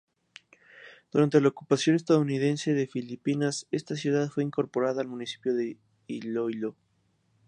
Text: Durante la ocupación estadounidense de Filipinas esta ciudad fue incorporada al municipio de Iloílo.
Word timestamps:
Durante 1.11 1.39
la 1.41 1.49
ocupación 1.49 1.95
estadounidense 1.95 2.73
de 2.73 2.87
Filipinas 2.87 3.67
esta 3.69 3.95
ciudad 3.95 4.29
fue 4.31 4.43
incorporada 4.43 5.03
al 5.03 5.07
municipio 5.07 5.53
de 5.53 5.77
Iloílo. 6.07 6.75